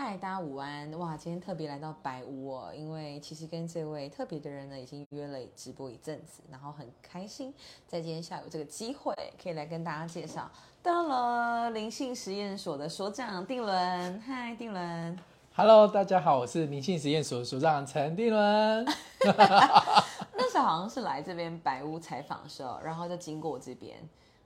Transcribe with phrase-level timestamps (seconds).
[0.00, 0.96] 嗨，大家午安！
[0.96, 7.52] 哇，今天特别来到白屋哦，因为其实跟这位特别的人呢，已经约了直播一阵子，然后很开心
[7.88, 10.48] 在今天下午这个机会，可以来跟大家介绍
[10.84, 14.20] 到了灵性实验所的所长定伦。
[14.20, 15.18] 嗨，定伦。
[15.56, 18.86] Hello，大家好，我是灵性实验所所长陈定伦。
[19.26, 23.98] 那时候好像是来这边白屋采访的时候，然后就经过这边，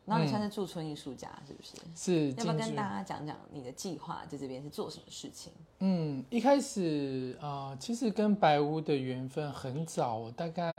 [0.05, 1.77] 然后你算是驻村艺术家，是不是？
[1.95, 5.53] 是要不要跟大家讲讲你的计划在这边是做什么事情？
[5.79, 10.73] 嗯，一开始啊、呃其实跟白屋的缘分很早，我大概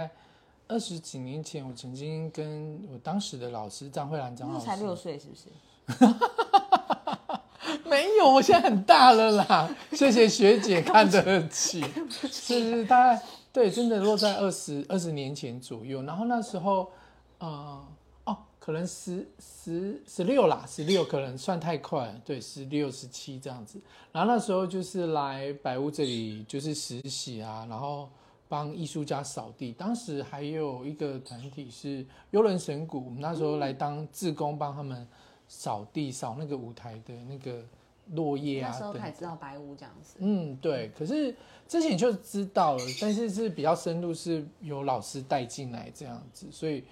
[0.67, 5.47] 二十几年前，我曾经跟我当时的老师张慧兰张老师，那才六岁是不是？
[7.85, 16.89] 没有，我现在很大了啦，谢谢学姐看得起，是是大概对，真的落在二十二十年前左右，然后那时候，
[17.37, 17.85] 呃，
[18.25, 23.79] 哦，可能十十十六啦，十六可能算太快了，对，十六十七这样子，
[24.11, 28.09] 然后那时候就是来百屋这里就是实习啊，然后
[28.47, 35.07] 帮艺术家扫地，当时还有一个团体是幽人神谷，我们那时候来当志工帮他们
[35.47, 37.63] 扫地，扫那个舞台的那个
[38.11, 40.15] 落叶啊等那时候才知道白屋这样子。
[40.19, 40.91] 嗯，对。
[40.97, 41.35] 可是
[41.67, 46.83] 之前就知道了，但是是比较深入，是有老师带进来这样子，所以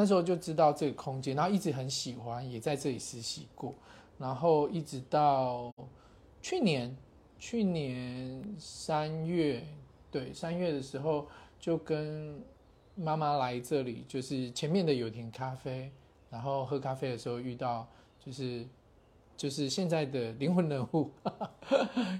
[0.00, 3.74] 那时候就知道这个空间，然后一直很喜欢，也在这里实习过，
[4.16, 5.70] 然后一直到
[6.40, 6.96] 去年，
[7.38, 9.62] 去年三月，
[10.10, 11.26] 对，三月的时候
[11.58, 12.42] 就跟
[12.94, 15.92] 妈妈来这里，就是前面的有田咖啡，
[16.30, 17.86] 然后喝咖啡的时候遇到，
[18.24, 18.66] 就是
[19.36, 21.10] 就是现在的灵魂人物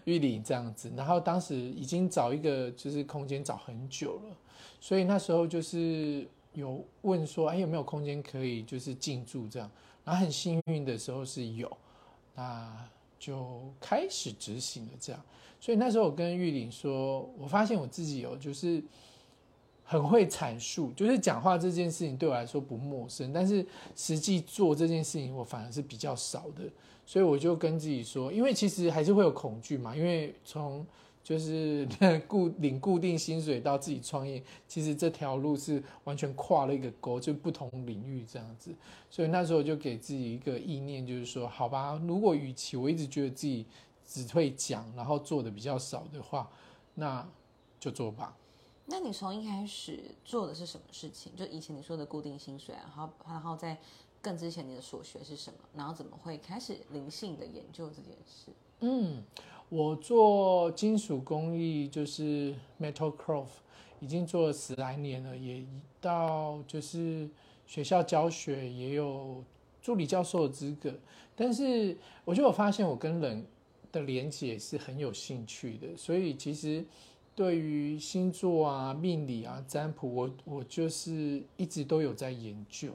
[0.05, 4.37] 玉里这样子，然后当时已经找一个就是空间找很久了，
[4.83, 9.71] 所以那时候就是有问说，哎有没有空间可以就是进驻这样，
[10.05, 11.71] 然后很幸运的时候是有，
[12.35, 15.23] 那就开始执行了这样，
[15.61, 18.83] 所以那时候我跟玉玲说，我发现我自己有就是。
[19.83, 23.67] 很会阐述，就是讲话这件事情对我来说不陌生，但是
[23.97, 26.63] 实际做这件事情我反而是比较少的，
[27.05, 30.87] 所以我就跟自己说，因为其实还是会有恐惧嘛，因为从
[31.23, 31.89] 就是
[32.27, 38.75] 固领固定薪水到自己创业，其实这条路是完全跨了一个沟，就不同领域这样子，
[39.11, 43.67] 所以那时候我就给自己一个意念，就是说，好吧，如果与其我一直觉得自己
[44.07, 46.51] 只会讲，然后做的比较少的话，
[46.95, 47.27] 那
[47.79, 48.37] 就做吧。
[48.87, 51.37] 那你从一开始做的是什么事情？
[51.37, 53.79] 就以前你说的固定薪水啊，然后然后在
[54.21, 55.59] 更之前你的所学是什么？
[55.77, 58.51] 然后怎么会开始灵性的研究这件事？
[58.81, 59.23] 嗯，
[59.71, 63.47] 我做金属工艺就是 metal craft，
[64.01, 65.65] 已经做了十来年了，也
[66.01, 67.31] 到就是
[67.67, 69.45] 学校教学也有
[69.81, 70.93] 助理教授的资格。
[71.37, 73.47] 但是我就有发现，我跟人
[73.93, 76.85] 的连接是很有兴趣的，所以其实
[77.37, 82.91] 对于星座啊、命理啊、占卜，我我就是一直都有在研究。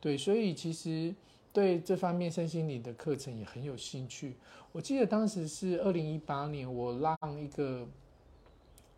[0.00, 1.14] 对，所以其实
[1.52, 4.36] 对这方面身心灵的课程也很有兴趣。
[4.72, 7.86] 我记得当时是二零一八年，我让一个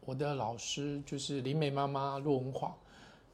[0.04, 2.76] 我的老师，就是林美妈妈骆文华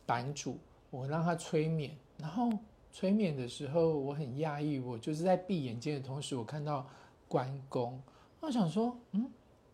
[0.04, 0.58] 版主，
[0.90, 2.50] 我让他催眠，然后
[2.92, 6.86] 催眠的时候，我很讶异，我就是在闭眼睛的同时，我看到
[7.26, 8.00] 关公，
[8.40, 9.30] 我想说，嗯。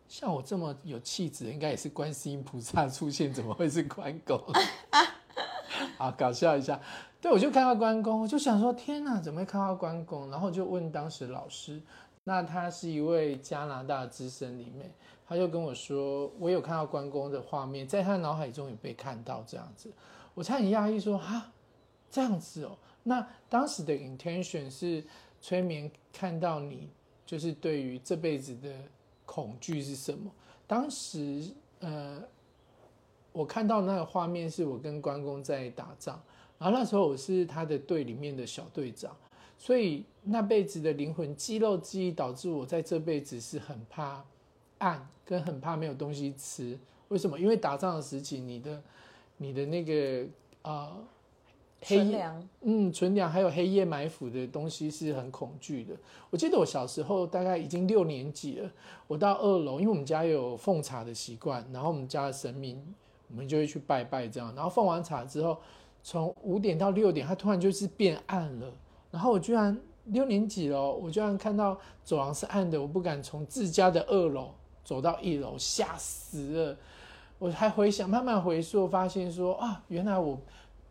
[0.09, 4.39] 像我这么有气质，应该也是观世音菩萨出现，怎么会是关公？
[5.97, 6.81] 好， 搞笑一下。
[7.21, 10.31] 对，我就看到关公，我就想说，天哪，怎么会看到关公？
[10.31, 11.81] 然后就问当时老师，
[12.25, 14.91] 那他是一位加拿大资深里面，
[15.29, 19.91] 他就跟我说，我有看到关公的画面，在他脑海中有被看到这样子。
[20.35, 21.51] 我差很讶异说，哈，
[22.11, 22.77] 这样子哦。
[23.03, 25.05] 那当时的 intention 是
[25.41, 26.89] 催眠看到你，
[27.25, 28.69] 就是对于这辈子的。
[29.25, 30.31] 恐惧是什么？
[30.67, 31.49] 当时，
[31.79, 32.21] 呃，
[33.33, 36.21] 我看到那个画面是我跟关公在打仗，
[36.59, 39.17] 然后那时候我是他的队里面的小队长，
[39.59, 44.25] 所以那辈子的灵魂肌肉记忆导致我在这辈子是很怕
[44.79, 46.79] 暗，跟很怕没有东西吃。
[47.09, 47.39] 为什么？
[47.39, 48.83] 因为打仗的时期，你的
[49.37, 50.27] 你的那个
[50.63, 50.93] 呃。
[51.85, 55.93] 黑粮，嗯，存粮还有黑夜埋伏的东西是很恐惧的。
[56.31, 58.71] 我记得我小时候大概已经六年级了，
[59.09, 62.81] 我到二楼，因为我们家有奉茶的习惯，然后我们家的神明，
[63.33, 64.55] 我们就会去拜拜这样。
[64.55, 65.59] 然后放完茶之后，
[66.05, 68.73] 从五点到六点，它突然就是变暗了。
[69.11, 74.51] 然后我居然六年级了，我居然看到走廊是暗的，我不敢从自家的二楼
[74.85, 76.77] 走到一楼，吓死了。
[77.39, 80.39] 我还回想，慢慢回溯，发现说啊，原来我。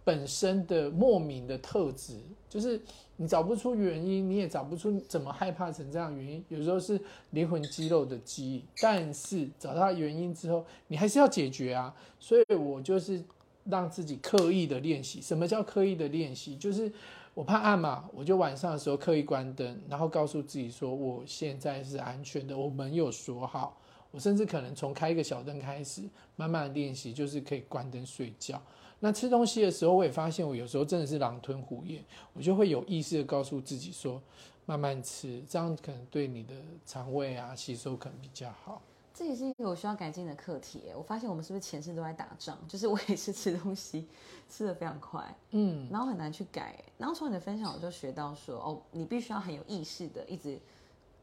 [0.03, 2.19] 本身的莫名的特质，
[2.49, 2.81] 就是
[3.17, 6.43] 你找不出原因，你也找不出怎么害怕成这样原因。
[6.49, 6.99] 有时候是
[7.29, 11.95] 灵魂肌肉的记忆，但是找到原因之后，你还是要解决啊。
[12.19, 13.23] 所以我就是
[13.65, 15.21] 让自己刻意的练习。
[15.21, 16.55] 什么叫刻意的练习？
[16.55, 16.91] 就是
[17.33, 23.77] 我怕暗嘛，我就晚上的时候刻意关灯，然后告诉自己说我现在是安全的，我门有锁好。
[24.09, 26.01] 我甚至可能从开一个小灯开始，
[26.35, 28.61] 慢慢的练习，就是可以关灯睡觉。
[29.03, 32.01] 那吃东西的时候，我也发现我有时候真的是狼吞虎咽，
[32.33, 34.21] 我就会有意识的告诉自己说，
[34.65, 36.55] 慢慢吃，这样可能对你的
[36.85, 38.81] 肠胃啊吸收可能比较好。
[39.13, 40.83] 这也是一个我需要改进的课题。
[40.95, 42.57] 我发现我们是不是前世都在打仗？
[42.69, 44.07] 就是我也是吃东西
[44.49, 46.81] 吃的非常快，嗯，然后很难去改。
[46.97, 50.59] 然后从你的分享，我就学到说，哦，你必须要很有意识的一直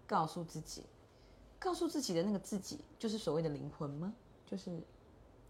[0.06, 0.82] 告诉自己。
[1.60, 4.12] 告诉自己的那个自己，就是所谓的灵魂吗？
[4.46, 4.70] 就是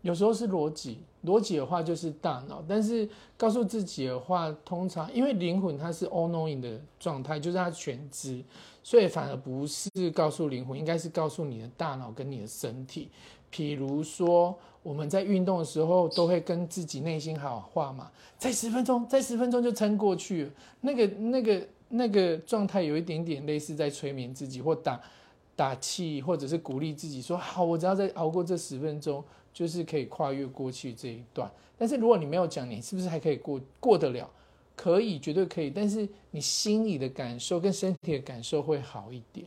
[0.03, 8.43] 有时候是逻辑，逻辑的话就是大脑，但是告诉自己的话，通常因为灵魂它是 all knowing 的状态，就是它全知，
[8.83, 13.11] 所以反而不是告诉灵魂，应该是告诉你的大脑跟你的身体。
[13.53, 20.51] 譬如说我们在运动的时候，都会跟自己内心好话嘛，再十分钟，再十分钟就撑过去，
[20.81, 25.01] 那个那个那个状态有一点点类似在催眠自己或打。
[25.57, 29.25] 打气，或者是鼓励自己说：“好，我只要再熬过这十分钟，
[29.59, 34.31] 就是可以跨越过去这一段。”但是如果你没有讲，你是不是还可以过过得了？
[34.77, 35.69] 可以，绝对可以。
[35.69, 39.45] 但是你心里的感受跟身体的感受会好一点。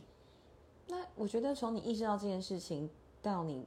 [0.88, 2.90] 那我觉得从你意识到这件事情
[3.22, 3.64] 到你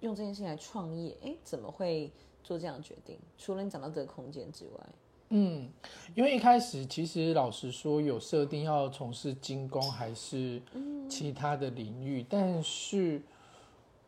[0.00, 2.10] 用这件事情来创业，哎，怎么会
[2.42, 3.18] 做这样的决定？
[3.36, 4.86] 除了你讲到这个空间之外。
[5.34, 5.66] 嗯，
[6.14, 10.60] 因为一开始其实老实说有设定要从事精工还是
[11.08, 13.22] 其他的领域，但是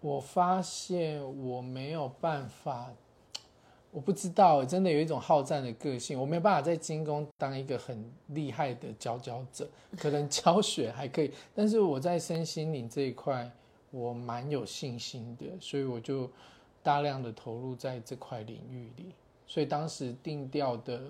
[0.05, 2.93] 我发现我没有办法，
[3.91, 9.67] 我不知道，真的有一种好战的个性，我没有办法在精工当一个很厉害的佼佼者，
[9.97, 13.51] 可能教学还可以，但是我在身心灵这一块
[13.91, 16.31] 我蛮有信心的，所以我就
[16.83, 19.07] 大量的投入在这块领域里。
[19.47, 21.01] 所以当时定调的，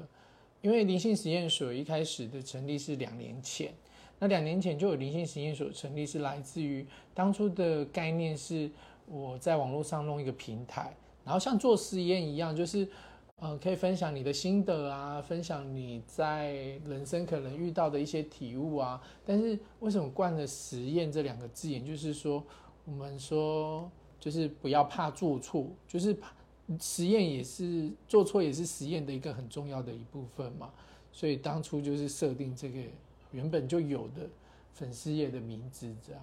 [0.63, 3.75] 因为灵性实验所一开始的成立是两年前，
[4.19, 8.71] 那两年前就有灵性实验所成立，是来自于当初的概念是
[9.07, 12.89] 我在网络上弄一个平台，然后像做实验一样，就是
[13.37, 16.53] 呃可以分享你的心得啊，分享你在
[16.87, 19.01] 人生可能遇到的一些体悟啊。
[19.27, 21.85] 但是为什么冠了实验这两个字眼？
[21.85, 22.43] 就是说
[22.85, 26.33] 我们说就是不要怕做错，就是怕。
[26.81, 30.71] 实验也是做错，也是实验的一个很重要的一部分嘛。
[31.13, 32.81] 所以当初就是设定这个
[33.35, 34.29] 原本就有的
[34.73, 36.23] 粉丝页的名字，这样。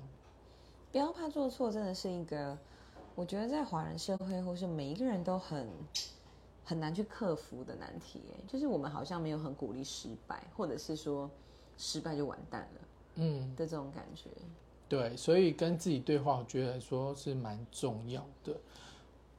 [0.92, 2.58] 不要怕做错，真的是一个，
[3.16, 5.68] 我觉得在华人社会或是每一个人都很
[6.64, 8.22] 很难去克服的难题。
[8.48, 11.30] 就是我们好像没有很鼓励失败，或者是说
[11.78, 12.82] 失败就完蛋了，
[13.16, 14.30] 嗯的这种感觉。
[14.88, 18.56] 对，所以跟自己对话，我觉得说是蛮重要的。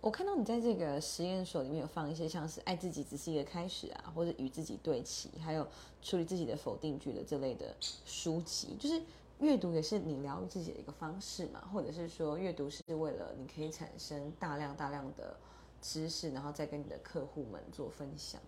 [0.02, 5.64] 我看到你在这个实验所里面有放一些像是“爱自己只是一个开始”啊，或者“与自己对齐”，还有
[6.02, 7.72] 处理自己的否定句的这类的
[8.04, 8.76] 书籍。
[8.80, 9.00] 就是
[9.38, 15.36] 阅读也是你疗愈自己的一个方式嘛，或者是说阅读是为了你可以产生大量大量的
[15.80, 18.40] 知识，然后再跟你的客户们做分享。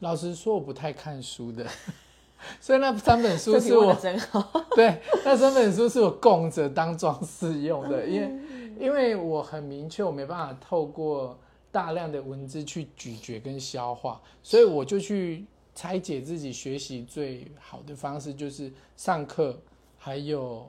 [0.00, 1.66] 老实说，我不太看书的，
[2.62, 4.64] 所以那三本书是我真好。
[4.74, 8.54] 对，那三本书是我供着当装饰用的，因为。
[8.78, 11.38] 因为我很明确，我没办法透过
[11.70, 15.44] 大量的文字去咀嚼跟消化，所以我就去
[15.74, 19.58] 拆解自己学习最好的方式，就是上课，
[19.98, 20.68] 还有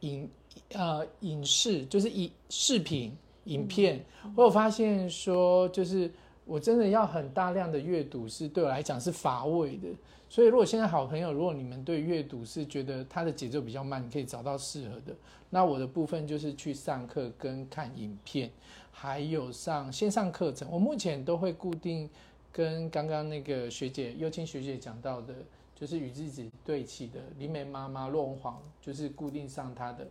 [0.00, 0.30] 影
[0.74, 4.04] 呃影视，就是影视频影片。
[4.36, 6.10] 我有发现说，就是
[6.44, 9.88] 我真的要很大量的阅读，是对我来讲是乏味的。
[10.28, 15.14] 所以，如果现在好朋友，如果你们对阅读是觉得它的节奏比较慢，你可以找到适合的。
[15.50, 18.50] 那我的部分就是去上课跟看影片，
[18.90, 20.66] 还有上线上课程。
[20.70, 22.08] 我目前都会固定
[22.50, 25.34] 跟刚刚那个学姐优青学姐讲到的，
[25.74, 30.08] 就是与自己对齐的林梅妈妈洛文黄，就是固定上她的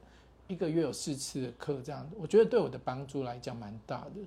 [0.48, 4.22] 一个月有四次的课，这样我觉得对我的帮助来讲蛮大的。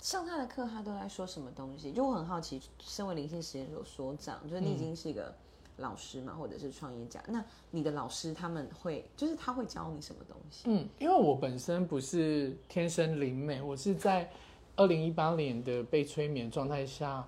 [0.00, 1.92] 上他的课，他都在说什么东西？
[1.92, 5.34] 就我很好奇，身为灵性实验所所长，就是你已经是一个
[5.76, 10.64] 老师嘛，或者是创业家，那你的老师他们会，就是他会教你什么东西？
[10.66, 14.30] 嗯，因为我本身不是天生灵美，我是在
[14.74, 17.26] 二零一八年的被催眠状态下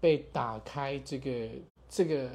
[0.00, 1.48] 被打开这个
[1.88, 2.30] 这个，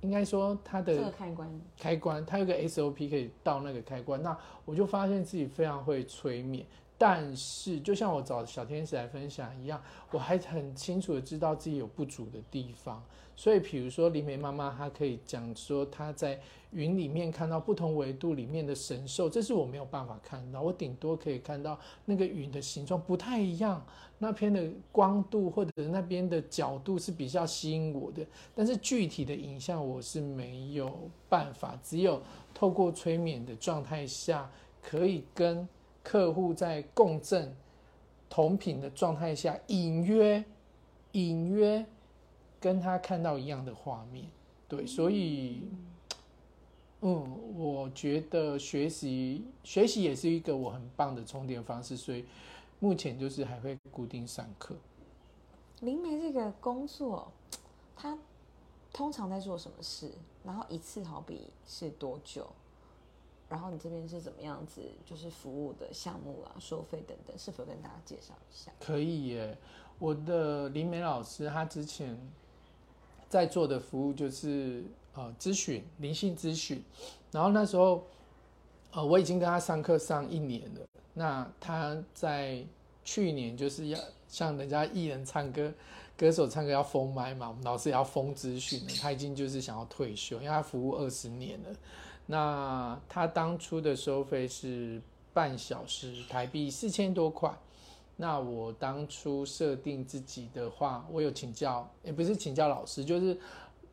[0.00, 6.66] 应该说它的这个开关，开关，它有个 SOP 可以到那个开关，那我就发现自己非常会催眠。
[7.00, 13.02] 但是就像我找小天使来分享一样，我还很清楚的知道自己有不足的地方。
[13.34, 16.38] 所以，比如说灵梅妈妈，她可以讲说她在
[16.72, 23.82] 云里面看到不同维度里面的神兽，这是我没有办法看到，我顶多可以看到那个云的形状不太一样，
[24.18, 28.22] 那边的光度或者那边的角度是比较吸引我的，
[28.54, 32.20] 但是具体的影像我是没有办法，只有
[32.52, 34.50] 透过催眠的状态下，
[34.82, 35.66] 可以跟
[36.02, 37.54] 客户在共振
[38.28, 40.44] 同频的状态下，隐约
[41.12, 41.86] 隐约。
[42.62, 44.26] 跟他看到一样的画面，
[44.68, 45.62] 对，所以，
[47.00, 52.26] 嗯，我觉得学习学习也是一个我很棒的充电方式，所以
[52.78, 54.76] 目前就是还会固定上课。
[55.80, 57.32] 灵媒这个工作，
[57.96, 58.18] 他
[58.92, 60.12] 通常在做什么事？
[60.44, 62.46] 然后一次好比是多久？
[63.50, 64.80] 然后你这边是怎么样子？
[65.04, 68.72] 就是服务的项目啊、收费等等，是否跟大家介绍一下？
[68.80, 69.58] 可以耶，
[69.98, 72.18] 我的林美老师他之前。
[73.28, 74.82] 在做的服务就是
[75.14, 76.82] 呃咨询灵性咨询，
[77.30, 78.04] 然后那时候
[78.90, 80.80] 呃我已经跟他上课上一年了，
[81.14, 82.66] 那他在
[83.04, 85.72] 去年就是要像人家艺人唱歌，
[86.16, 91.68] 歌手唱歌要封麦嘛，我们老师也要封咨询了，他已经就是想要退休，因为他服务二十年了，
[92.30, 97.52] 那他当初的收费是半小时台币四千多块。
[98.16, 103.36] 那我当初设定自己的话，我有请教，也不是请教老师，就是，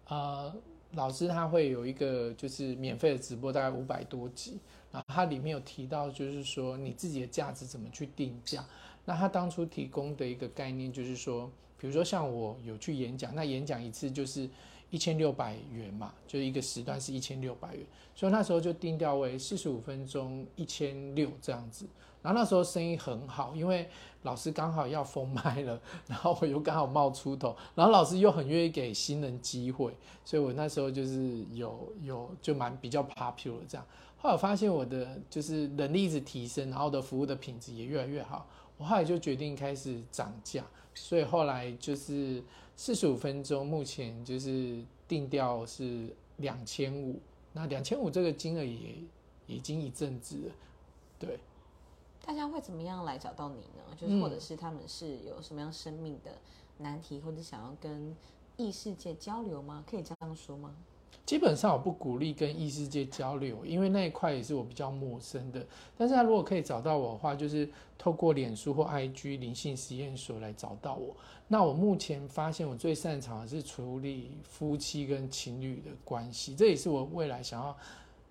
[0.09, 0.53] 呃，
[0.91, 4.59] 老师他会有一个就是免费的直播，大概五百多集，
[4.91, 8.63] 然后它里面有提到，就是说你自己的价值怎么去定价。
[9.05, 14.49] 那他当初提供的一个概念就是说，比如说像我有去演讲，那演讲一次就是
[14.89, 21.87] 一千六百元嘛，就一个时段是一千六百元，所以那时候就定调为四十五分钟一千六这样子。
[22.21, 23.87] 然后那时候生意很好，因为
[24.23, 33.85] 老师刚好要封麦了，然后我又刚好冒出头，然后老师又很愿意给新人机会，所以我那时候就是有有就蛮比较 popular 这样。
[34.17, 40.65] 后来我发现我的就是能力一直提升，然后的服务的品质也越来越好，我后来就决定开始涨价，
[40.95, 42.43] 所以后来就是
[42.77, 47.19] 四十五分钟，目前就是定调是两千五，
[47.51, 48.95] 那两千五这个金额也
[49.47, 50.55] 已经一阵子了，
[51.19, 51.39] 对。
[52.23, 53.97] 大家会怎么样来找到你呢？
[53.97, 56.37] 就是或者是他们是有什么样生命的
[56.77, 58.15] 难题，或者想要跟
[58.57, 59.83] 异世界交流吗？
[59.89, 60.75] 可以这样说吗？
[61.27, 65.63] 基本上我不鼓励跟异世界交流，因为那一块也是我比较陌生的。
[65.97, 71.13] 但是他如果可以找到我的话，就是透过脸书或 IG 灵性实验所来找到我。
[71.49, 77.77] 那我目前发现我最擅长的是处理夫妻跟情侣的关系，这也是我未来想要，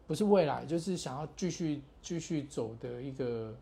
[0.07, 3.55] 不是未来，就是想要继续继续走的一个。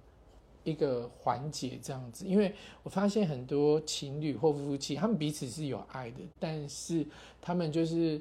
[0.65, 2.51] 一个环节这样子，因为
[2.83, 7.07] 我发现很多情侣或夫妻，他们彼此是有爱的，但是
[7.39, 8.19] 他们就是，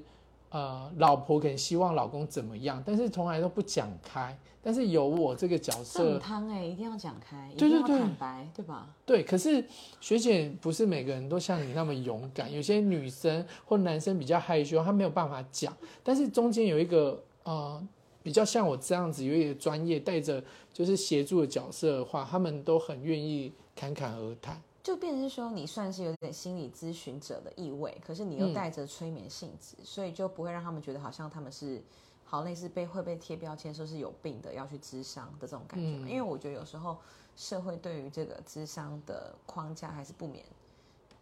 [0.54, 4.38] 呃，老婆可能希望老公怎么样，但是从来都不讲开。
[4.62, 8.88] 但是有我这个角色，汤哎，一定要讲开，对对对坦白，对吧？
[9.06, 9.22] 对。
[9.22, 9.66] 可是
[10.00, 15.76] 学姐不是每个人都像你那么勇敢，有些女生或男生比较害羞，他没有办法讲。
[16.02, 17.86] 但是中间有一个呃。
[18.24, 20.42] 比较像我这样子，有一个专业带着
[20.72, 24.62] 就是协助的角色的话，他们都很愿意侃侃而谈。
[24.84, 31.82] 就变成说，你算是有点心理咨询者的意味，可是你又带着催眠性质，所以就不会让他们觉得好像他们是
[32.26, 36.00] 好类似被会被贴标签，说是有病的要去咨商的这种感觉。
[36.00, 36.98] 因为我觉得有时候
[37.38, 40.44] 社会对于这个咨商的框架还是不免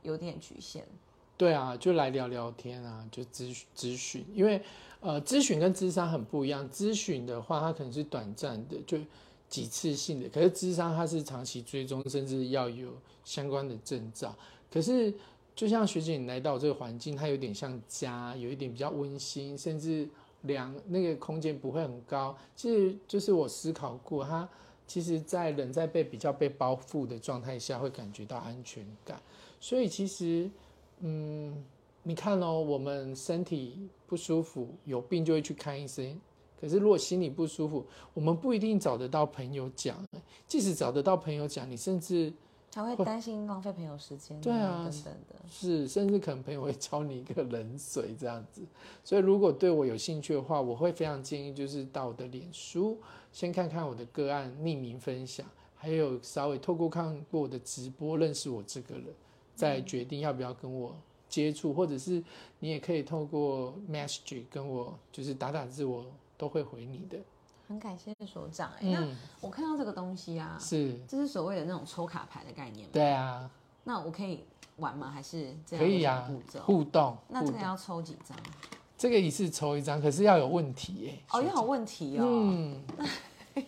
[0.01, 0.83] 有点局限。
[1.37, 4.61] 对啊，就来聊聊天啊，就咨咨询，因为
[5.01, 6.67] 呃，咨询跟咨商很不一样。
[6.69, 8.97] 咨询的话，它可能是短暂的，就
[9.51, 12.91] 几次性的；可是智商它是长期追踪，甚至要有
[13.23, 14.35] 相关的证照。
[14.71, 15.13] 可是
[15.55, 20.09] 就像学姐你来到这个环境，它有点像家，有一点比较温馨，甚至
[20.41, 22.35] 凉那个空间不会很高。
[22.55, 24.49] 其实就是我思考过，它
[24.87, 29.21] 其实在人在被比较被包覆的状态下，会感觉到安全感。
[29.59, 30.49] 所以其实。
[31.03, 31.65] 嗯，
[32.03, 36.15] 你看哦，我们身体不舒服，有病就会去看医生。
[36.61, 39.97] 可是如果心里不舒服，我们不一定找得到朋友讲。
[40.47, 42.31] 即使找得到朋友讲，你甚至
[42.75, 44.39] 还会担心浪费朋友时间。
[44.39, 45.35] 对啊，等等的。
[45.49, 48.61] 是，甚至可能朋友会浇你一个冷水这样子。
[49.03, 52.97] 所以如果对我有兴趣的话，我会非常建议就是到我的脸书
[53.31, 59.05] 先看看我的个案匿名分享，还有稍微透过看过我的直播认识我这个人。
[59.53, 60.95] 再决定要不要跟我
[61.29, 62.23] 接触，或者是
[62.59, 66.03] 你也可以透过 message 跟我，就是打打字，我
[66.41, 67.19] 都会回你的。
[67.67, 72.89] 很感谢所长哎、那嗯，我看到这个东西啊，是，这是所谓的那种抽卡牌的概念吗？
[72.91, 73.47] 对啊，
[73.83, 74.43] 那我可以
[74.77, 75.11] 玩吗？
[75.11, 76.27] 还是这样可以啊？
[76.65, 77.15] 互动。
[77.29, 78.35] 那这个要抽几张？
[78.97, 81.19] 这个一次抽一张，可是要有问题耶。
[81.31, 82.83] 哦，要有问题哦，嗯，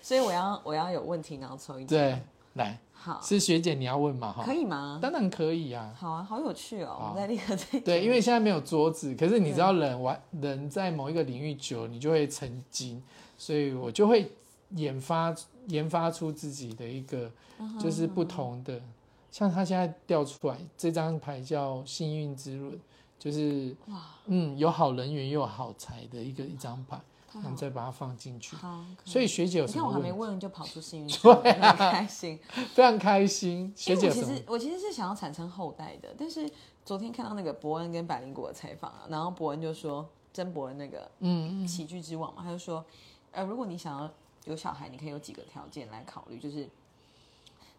[0.00, 1.88] 所以我要我要有问题，然后抽一张。
[1.88, 2.22] 对，
[2.54, 4.32] 来，好，是学姐你要问嘛？
[4.32, 4.98] 哈可，以吗？
[5.00, 5.94] 当然可以啊。
[5.96, 6.98] 好啊，好有趣哦！
[7.00, 13.00] 我们再立刻再对，因为现在没有桌子，可是你知道人玩人在某一个领域久，你就会成精，
[13.36, 14.32] 所以我就会
[14.70, 15.32] 研发
[15.68, 18.80] 研发出自己的一个嗯就是不同的，
[19.30, 22.78] 像他现在调出来这张牌叫幸运之轮，
[23.16, 27.00] 就是哇，嗯有好人缘又有好财的一个一张牌，
[27.34, 28.56] 我们再把它放进去。
[28.56, 30.00] 好，所以学姐有你看我还？
[30.00, 32.38] 没问就跑出幸运对，很开心。
[32.74, 34.44] 非常开心，学姐我其姐什么实？
[34.46, 36.50] 我其实是想要产生后代的，但是
[36.84, 42.84] 昨天看到那个伯恩跟百灵果的采访啊，然后伯恩就说，曾伯恩那个嗯嗯喜剧之王嘛，他就说，
[43.32, 44.10] 呃，如果你想要
[44.44, 46.68] 有小孩，你可以有几个条件来考虑，就是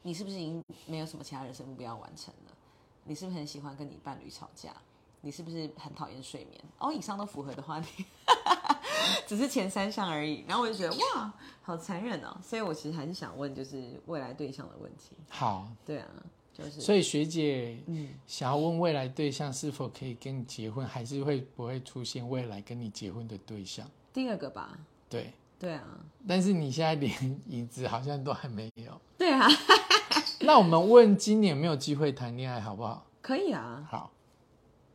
[0.04, 2.54] 你是不是已经没有什么其他人生目标完成了？
[3.06, 4.72] 你是不是很喜欢跟你伴侣吵架？
[5.22, 6.62] 你是不是很讨厌睡眠？
[6.78, 7.88] 哦，以上都符合的话，你
[9.28, 10.44] 只是前三项而已。
[10.48, 12.36] 然后我就觉得哇，好残忍哦！
[12.44, 15.16] 所以我其实还是想问，就是未来对象的问题。
[15.30, 16.08] 好，对啊，
[16.54, 23.90] 就是所以学姐嗯，想要问未来对象是否可以跟你结婚，还是会不会出现未来跟你结婚的对象？
[24.12, 24.78] 第二个吧。
[25.10, 25.84] 对，对啊，
[26.28, 29.00] 但是你现在连影子好像都还没有。
[29.18, 29.48] 对啊，
[30.42, 33.06] 那我们问今年有没有机会谈恋爱，好不好？
[33.22, 33.86] 可以啊。
[33.90, 34.12] 好，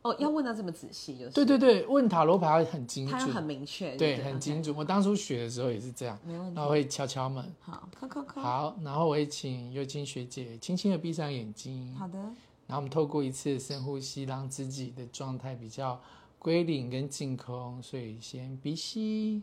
[0.05, 4.75] 哦，要问到这么仔细，就是对对对，问塔罗牌要很精他要很，明确，对，很精准。
[4.75, 6.63] 我当初学的时候也是这样，没问题然。
[6.63, 7.43] 后会敲敲门。
[7.59, 8.39] 好，敲敲敲。
[8.39, 15.99] 好，然后我会请尤金学姐轻轻的闭上眼睛，好的，然后我们透过一次深呼吸，让自己的状态比较
[16.37, 17.81] 归零跟净空。
[17.81, 19.41] 所以先鼻吸，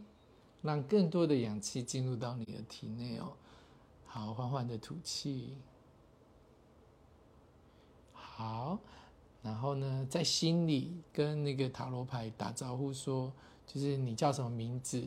[0.61, 3.33] 让更多的氧气进入到你的体内哦。
[4.07, 5.57] 好，缓缓的吐气。
[8.13, 8.79] 好，
[9.43, 13.33] 然后呢，在心里跟那个塔罗牌打招呼说，
[13.67, 15.07] 就是你叫什么名字，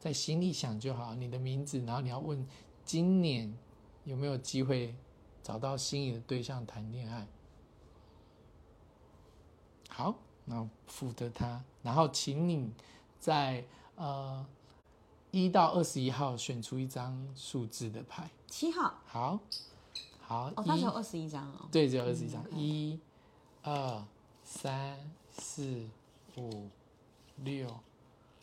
[0.00, 2.46] 在心里想就好，你的名字，然后你要问
[2.84, 3.54] 今年
[4.04, 4.94] 有没有机会
[5.42, 7.26] 找到心仪的对象谈恋爱。
[9.90, 10.14] 好，
[10.46, 12.70] 然后负责他，然后请你
[13.18, 14.46] 在呃
[15.30, 18.30] 一到二十一号选出一张数字的牌。
[18.46, 18.94] 七号。
[19.06, 19.38] 好，
[20.20, 21.68] 好，有二十一张哦。
[21.70, 23.00] 对，只有二十一张，嗯一、
[23.68, 24.00] 二、
[24.44, 24.96] 三、
[25.36, 25.82] 四、
[26.36, 26.68] 五、
[27.42, 27.66] 六、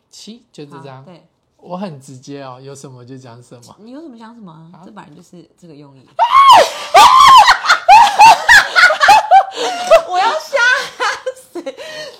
[0.09, 1.05] 七，就这好张。
[1.05, 3.75] 对，我很直接哦，有什么就讲什么。
[3.79, 6.05] 你有什么想什么这本来就是这个用意。
[10.09, 10.57] 我要吓
[11.37, 11.73] 死！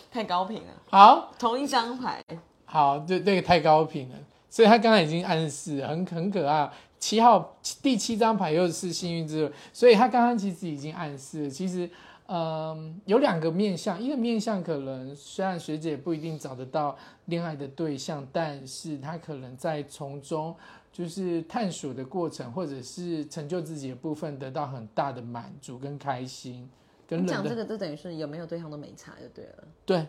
[0.10, 2.24] 太高频了，好，同一张牌。
[2.64, 4.16] 好，这这个太高频了，
[4.50, 6.72] 所以他刚才已经暗示很很可爱。
[7.00, 11.90] 七号第七张牌又是幸运之轮，所以他刚刚其实已经暗示了，其实
[12.36, 20.56] 嗯有两个面向，一个面向可能虽然学姐不一定找得到恋爱的对象，但是她可能在从中
[20.92, 26.68] 就是探索的过程，或者是成就自己的部分，得到很大的满足跟开心，
[27.06, 29.64] 跟你讲这个，就等于是有没有对象都没差就对了。
[29.86, 30.08] 对，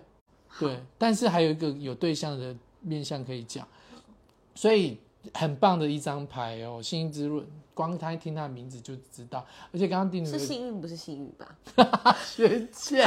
[0.58, 3.68] 对，但是还有一个有对象的面向可以讲，
[4.54, 4.98] 所以
[5.34, 12.16] 很棒的一张牌哦，幸运之轮，光他一听他的名字就知道，而且刚刚定的是幸运不是幸运吧？
[12.24, 13.02] 学姐，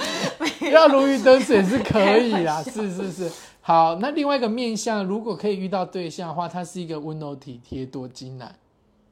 [0.72, 3.30] 要如鱼得水是可以啦， 是是是。
[3.60, 8.58] 好，那另外一个面相，如果可以遇到对象的话，他是一个温柔体贴、多金男，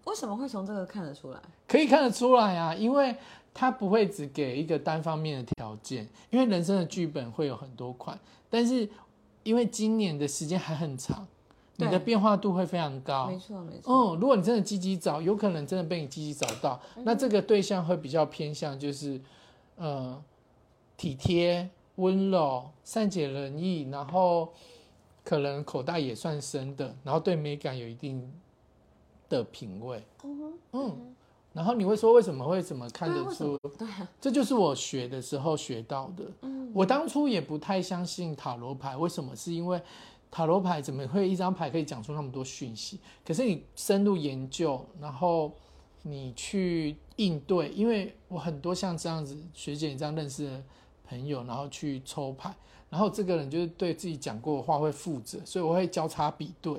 [0.05, 1.39] 为什么会从这个看得出来？
[1.69, 3.15] 可以看得出来啊，因为
[3.53, 8.89] 他不会只给一个单方面的条件，因为人生的剧本会有很多款，但是
[9.43, 11.27] 因为今年的时间还很长，
[11.77, 13.27] 你的对变化度会非常高。
[13.27, 13.93] 没错没错。
[13.93, 19.21] 嗯，如果你真的积极找，有可能真的被你积极找到，那这个对象会比较偏向就是，
[19.77, 20.23] 呃，
[20.97, 24.53] 体贴、温柔、善解人意，然后
[25.25, 28.33] 可能口袋也算深的，然后对美感有一定
[29.29, 30.03] 的品味。
[30.25, 31.15] 嗯嗯，
[31.53, 33.59] 然后你会说为什么会怎么看得出
[34.21, 36.25] 这就是我学的时候学到的。
[36.43, 39.35] 嗯，我当初也不太相信塔罗牌，为什么？
[39.37, 39.81] 是因为
[40.37, 43.01] 塔罗牌怎么会一张牌可以讲出那么多讯息？
[43.25, 45.51] 可是你深入研究，然后
[46.03, 50.63] 你去应对，因为我很多像这样子学姐你这样认识的
[51.09, 52.55] 朋友，然后去抽牌，
[52.91, 56.75] 然后这个人就是对自己讲过的话会负责，所以我会交叉比对，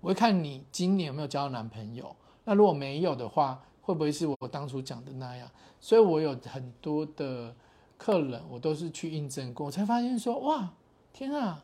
[0.00, 5.48] 我会看你今年有没有交到男朋友，那如果没有的话，会不会是我当初讲的那样？
[5.78, 7.54] 所以我有很多的
[7.96, 10.72] 客人，我都是去印证过，我才发现说，哇，
[11.12, 11.62] 天啊，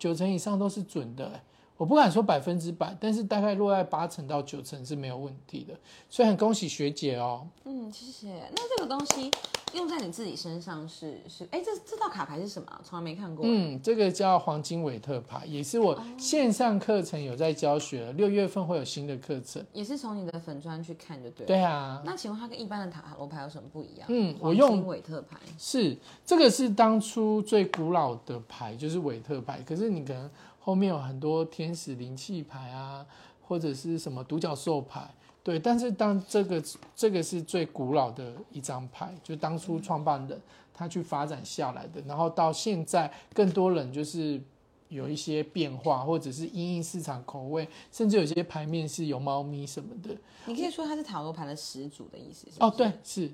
[0.00, 1.42] 九成以上都是准的。
[1.80, 5.72] 我不敢说百分之百，但是大概落在八成到九成是没有问题的，
[6.10, 7.46] 所以很恭喜学姐哦。
[7.64, 8.50] 嗯，谢谢。
[8.54, 9.30] 那这个东西
[9.72, 12.78] 用在你自己身上是是，哎，这这套卡牌是什么啊？
[12.84, 13.46] 从来没看过。
[13.48, 19.64] 嗯，这个叫黄金韦特牌，也是我线上课程有在教学，六月份会有新的课程。
[19.72, 21.46] 也是从你的粉砖去看就对了。
[21.46, 24.06] 对啊，那请问它跟一般的塔罗牌有什么不一样？
[24.10, 25.38] 嗯我黄用金韦特牌。
[25.56, 29.62] 是这个是当初最古老的牌，就是韦特牌。
[29.66, 30.30] 可是你可能
[30.60, 33.04] 后面有很多天使灵气牌啊，
[33.42, 35.58] 或者是什么独角兽牌，对。
[35.58, 36.62] 但是当这个
[36.94, 40.40] 这个是最古老的一张牌，就当初创办人
[40.72, 44.40] 他去发展下来的，然后到现在更多人就是
[44.88, 50.14] 有一些变化，或者是因应市场口味，甚至有些牌面是有猫咪什么的。
[50.46, 53.24] 你可以说它是塔罗牌的始祖的意思是是哦，对，是。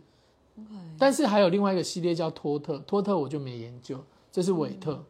[0.58, 4.92] OK 但是还有另外一个系列叫托特，托特我就没研究，这是韦特。
[4.94, 5.04] 嗯，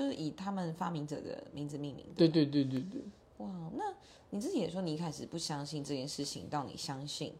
[0.00, 2.12] 就是以他们发明者的名字命名的。
[2.16, 3.02] 对对对对对，
[3.36, 3.84] 哇，那
[4.30, 7.34] 你自己也说你一开始不相信这件事情，到你相信，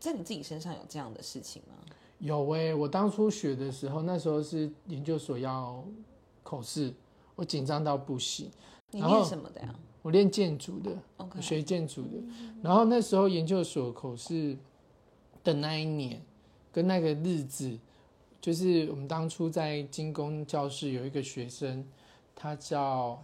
[0.00, 1.76] 在你自己身上有这样的事情吗？
[2.18, 5.84] 有诶、我当初学的时候，那时候是研究所要
[6.42, 6.92] 口试，
[7.36, 8.50] 我紧张到不行。
[8.90, 12.20] 你练什么的呀我练建筑的，？OK，我学建筑的。
[12.60, 14.58] 然后那时候研究所口试
[15.44, 16.20] 的那一年，
[16.72, 17.78] 跟那个日子，
[18.44, 21.82] 就是我们当初在精工教室有一个学生，
[22.36, 23.18] 他叫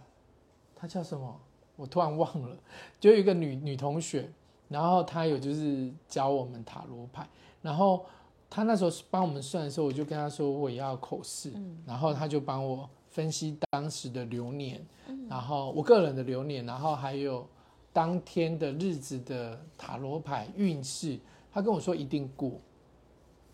[0.75, 1.39] 他叫什么？
[1.75, 2.57] 我突然忘了，
[2.99, 4.27] 就有一个女女同学，
[4.67, 7.27] 然后她有就是教我们塔罗牌，
[7.61, 8.03] 然后
[8.49, 11.53] 她那时候帮我们算的时候，我就跟她说我也要口试，
[11.85, 14.83] 然后她就帮我分析当时的流年，
[15.29, 17.47] 然后我个人的流年，然后还有
[17.93, 21.19] 当天的日子的塔罗牌运势，
[21.51, 22.59] 她跟我说一定过，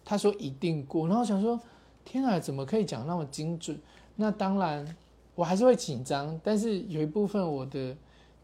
[0.07, 1.59] 她说一定过，然后我想说
[2.05, 3.77] 天啊，怎么可以讲那么精准？
[4.15, 4.95] 那当然
[5.35, 7.93] 我还是会紧张，但是有一部分我的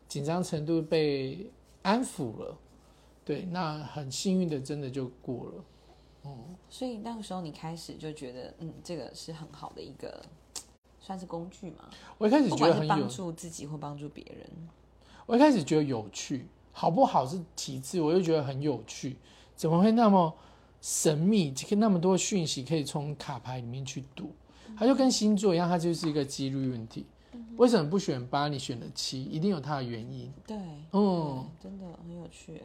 [0.10, 1.49] 紧张程度被
[1.82, 2.58] 安抚了，
[3.23, 6.32] 对，那很幸运的真的就过了。
[6.69, 10.21] 所以那个时候你开始就觉得，嗯，这个是很好的一个，
[10.99, 14.49] 算是工具嘛，我一开始不觉得很有帮，助自己或帮助别人。
[15.26, 19.15] 我一开始觉得有趣，好不好是其次，我就觉得很有趣，
[19.56, 20.34] 怎么会那么
[20.84, 21.54] 神秘？
[21.78, 24.36] 那么多讯息可以从卡牌里面去读，
[24.78, 27.06] 它就跟星座一样，它就是一个几率问题。
[27.56, 29.24] 为什么不选八，你选了七？
[29.24, 30.30] 一定有它的原因。
[30.46, 30.58] 对，
[30.91, 32.62] 嗯，真的很有趣。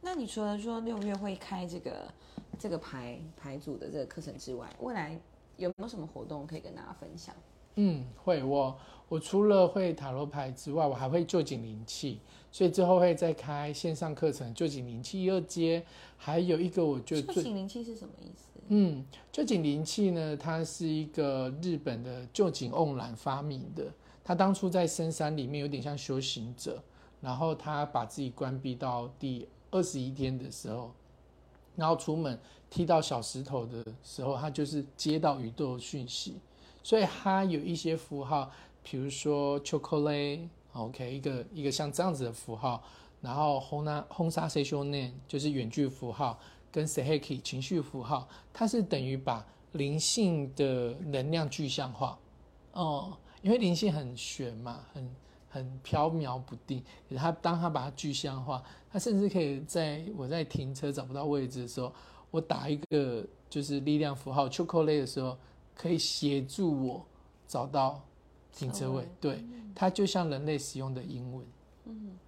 [0.00, 2.12] 那你除了说六月会开这个
[2.58, 5.16] 这个牌牌组的这个课程之外，未来
[5.56, 7.32] 有没有什么活动可以跟大家分享？
[7.76, 8.76] 嗯，会我
[9.08, 12.20] 我除了会塔罗牌之外，我还会旧景灵气，
[12.52, 15.84] 所以之后会再开线上课程旧景灵气一二阶，
[16.16, 18.60] 还有一个我觉得最这个灵气是什么意思？
[18.68, 26.82] 嗯旧景灵气呢，它是一个日本的旧景瓮兰发明的，他当初在深山里面有点像修行者，
[27.20, 30.92] 然后他把自己关闭到第二十一天的时候，
[31.76, 36.36] 然后出门踢到小石头的时候，他就是接到宇宙的讯息，
[36.82, 38.50] 所以它有一些符号，
[38.82, 39.58] 比如说
[40.72, 42.82] OK，、一个一个像这样子的符号，
[43.20, 46.38] 然后轰那轰沙 s e s h o n a 就是远距符号，
[46.70, 52.18] 跟 seheki 情绪符号，它是等于把灵性的能量具象化，
[52.72, 55.16] 哦、因为灵性很玄嘛，很
[55.48, 56.82] 很飘渺不定，
[57.16, 61.92] 它当它把它具象化，它甚至可以在我在停车找不到位置的时候，
[62.30, 65.36] 我打一个就是力量符号 chocolate 的时候，
[65.74, 67.04] 可以协助我
[67.48, 68.00] 找到
[68.52, 69.08] 停车位。
[69.20, 71.46] 对，它就像人类使用的英文。
[71.86, 72.18] 嗯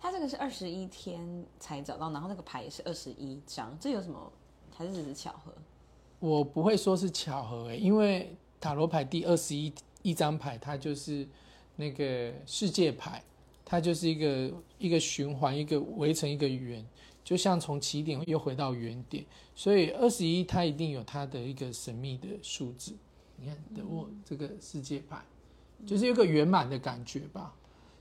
[0.00, 4.32] 它这个是二十一天才找到，然后那个牌也是二十一张，这有什么？
[4.70, 5.52] 还是只是巧合？
[6.20, 11.26] 我不会说是巧合诶，因为塔罗牌第二十一一张牌，它就是
[11.74, 13.24] 那个世界牌，
[13.64, 16.86] 它就是一个一个循环，一个围成一个圆，
[17.24, 22.94] 就像从起点又回到原点，所以二十一它一定有它的一个神秘的数字。
[23.36, 25.24] 你看等我这个世界牌，
[25.86, 27.54] 就是有个圆满的感觉吧。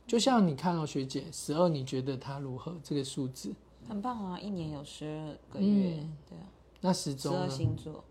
[0.05, 2.75] 就像你看到，学姐十二，你觉得她如何？
[2.81, 3.53] 这个数字？
[3.87, 4.39] 很棒啊！
[4.39, 6.45] 一年有十二个月，嗯对啊，
[6.81, 7.49] 那时钟十二？
[7.49, 8.03] 星座，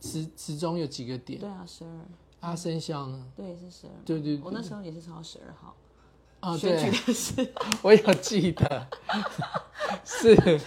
[0.00, 1.40] 时时钟有几个点？
[1.40, 2.06] 对啊，十二，
[2.40, 3.26] 阿生肖呢？
[3.34, 3.92] 对，是十二。
[4.04, 5.74] 对对对我那时候也是超十二号，
[6.40, 8.86] 哦，选对，是 我有记得，
[10.04, 10.60] 是，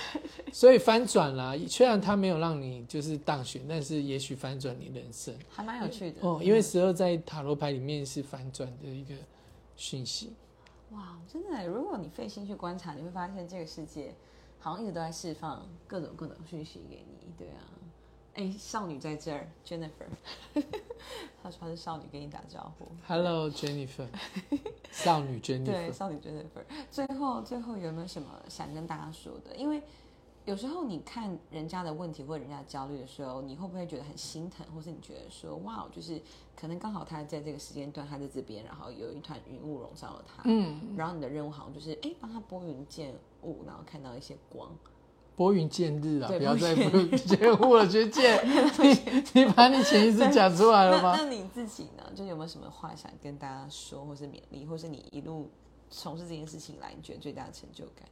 [0.51, 1.55] 所以翻转啦。
[1.69, 6.41] 虽然他没有让你就是当选，但是也许翻转你人生还蛮有趣的哦。
[6.43, 9.15] 因为十二在塔罗牌里面是反转的一个
[9.77, 10.33] 讯息。
[10.91, 14.13] 哇，真的，如果你费心去观察，你会发现这个世界
[14.59, 17.63] 好像一直都在释放各种各种讯息给你，对啊。
[18.33, 20.07] 哎，少女在这儿，Jennifer，
[21.41, 22.89] 她说她是少女，跟你打招呼。
[23.05, 24.07] Hello Jennifer，
[24.91, 25.91] 少女对，Jennifer。
[25.91, 26.63] 少女 Jennifer。
[26.89, 29.55] 最后，最后有没有什么想跟大家说的？
[29.55, 29.81] 因为
[30.45, 36.19] 有时候你看人家的问题或者人家的焦虑的时候，你会不会觉得很心疼，或是你觉得说，哇，就是
[36.55, 44.69] 可能刚好他在这个时间段他在这边，然后有一团云雾笼罩了他，嗯，然后你的任务好像就是，哎，帮他拨云见雾，然后看到一些光。
[45.35, 51.15] 拨云见日啊，不要再云见雾了， 学姐，你你把你潜意识讲出来了吗？
[51.17, 52.03] 那那你自己呢？
[52.13, 55.49] 就有没有什么话想跟大家说，或是勉励，或是你一路
[55.89, 58.05] 从事这件事情来，你觉得最大的成就感？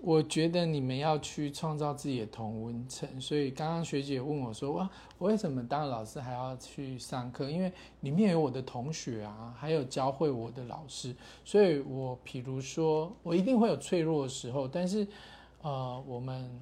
[0.00, 7.50] 我觉得你们要去创造自己的同温层，所以刚刚学姐问我说：“哇，我为什么当老师还要去上课？
[7.50, 11.12] 因为里面有我的同学啊，还有教会我的老师，
[11.44, 15.04] 所以我比如说，我一定会有脆弱的时候，但是
[15.62, 16.60] 呃，我们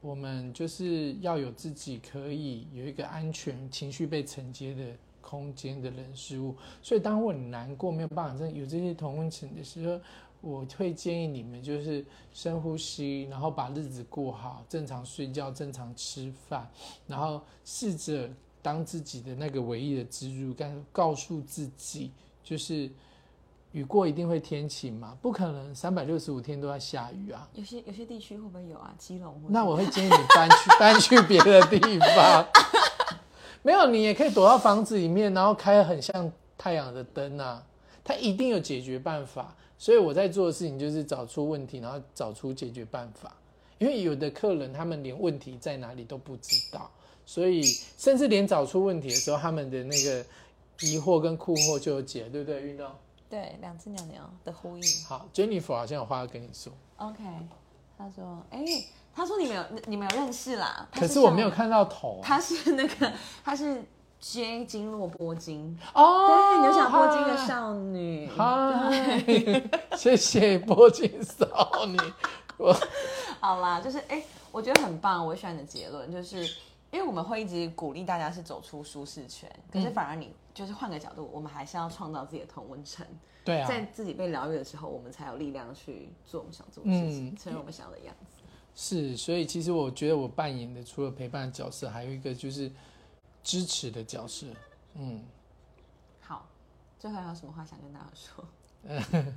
[0.00, 4.84] 我们就是要有自己可以有一个安全情绪被承接的
[5.20, 6.54] 空间的人事物。
[6.82, 10.00] 所以当我很难过没有办法有这些同温层的时候。”
[10.46, 16.70] 我会建议你们就是深呼吸，然后把日子过好，正常睡觉，正常吃饭，
[17.06, 18.28] 然后试着
[18.60, 22.90] 当自己的那个唯一的支柱，告告诉自己，就是
[23.74, 27.48] 雨过一定会天晴嘛，不可能三百六十五天都要下雨啊。
[27.54, 28.94] 有些有些地区会不会有啊？
[28.96, 32.46] 基隆那我会建议你搬去 搬去别的地方。
[33.62, 37.60] 没有，你也可以躲到房子里面，然后开很像太阳的灯啊，
[38.04, 39.52] 它一定有解决办法。
[39.76, 43.34] 所以我在做的事情就是找出问题，然后找出解决办法。
[43.78, 46.88] 因为有的客人他们连问题在哪里都不知道，
[47.26, 47.64] 所以
[47.98, 50.24] 甚至连找出问题的时候，他们的那个
[50.82, 52.62] 疑惑跟困惑就有解，对不对？
[52.62, 52.86] 运动
[53.28, 54.84] 对两只鸟鸟的呼应。
[55.08, 57.22] 好，Jennifer 好像有话要跟你说，OK，
[57.98, 58.64] 他说，哎、
[59.14, 62.22] 他说你们有你们有认识啦，可是我没有看到头、啊。
[62.22, 63.12] 他是那个
[63.44, 63.84] 他是
[64.20, 68.30] J 金洛波金，哦，对，牛小波金的少女。
[68.36, 71.98] 嗨，谢谢波金少女。
[72.56, 72.74] 我
[73.40, 76.44] 好啦，就是哎、我觉得很棒，我喜欢你的结论，就是
[76.90, 83.04] 因为我们会一直鼓励大家是走出舒适圈，可是反而你就是换个角度，我们还是要创造自己的同温层，
[83.44, 88.40] 对啊，在自己被疗愈的时候，我们才有力量去做我们想做的事情，嗯成为我们想要的样子。
[88.76, 92.70] 是，所以其实我觉得我扮演的除了陪伴的角色，还有一个就是
[93.42, 94.46] 支持的角色。
[94.94, 95.22] 嗯，
[96.20, 96.46] 好，
[96.98, 98.44] 最后还有什么话想跟大家说？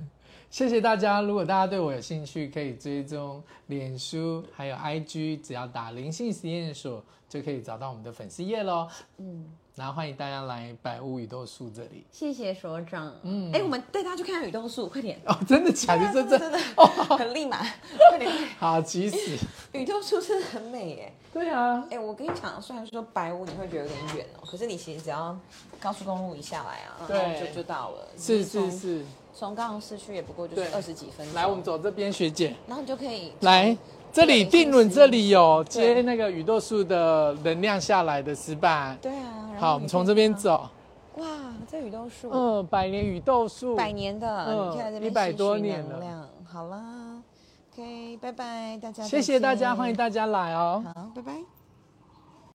[0.50, 1.20] 谢谢大家。
[1.20, 8.88] 如果大家对我有兴趣，可以追踪脸书还有 IG，只要打灵性实验所就可以找到我们的粉丝页喽。
[9.18, 12.04] 嗯，然后欢迎大家来百物宇豆树这里。
[12.10, 13.14] 谢谢所长。
[13.22, 15.20] 嗯，哎、我们带大家去看雨豆树，快点！
[15.24, 16.12] 哦，真的假的？
[16.12, 16.58] 这这真的
[17.16, 17.58] 很立马，
[18.10, 18.28] 快点！
[18.58, 19.38] 好，急死。
[19.70, 21.12] 宇豆树真的很美耶。
[21.32, 25.38] 对啊，哎、我跟你讲，虽然说白屋你会觉得有点远哦，可是你其实只要
[25.78, 28.08] 高速公路一下来啊，对就就到了。
[28.18, 29.04] 是是是。
[29.32, 31.36] 从高雄市区也不过就是二十几分钟。
[31.36, 32.56] 来，我们，走这边，学姐。
[32.66, 33.78] 然后你就可以来，
[34.12, 38.96] 这里定论这里有接那个宇宙树的能量下来的石板。
[39.00, 39.50] 对啊。
[39.58, 40.34] 好，我们从这边。
[40.34, 40.68] 走。
[41.16, 41.26] 哇，
[41.68, 46.28] 这宇宙树，嗯，百年宇宙树，百年的，嗯你看这边100吸取多年了能量。
[46.44, 47.20] 好啦
[47.72, 49.02] ，OK，拜拜，大家。
[49.02, 50.84] 谢谢大家，欢迎大家来哦。
[50.94, 51.57] 好，拜拜。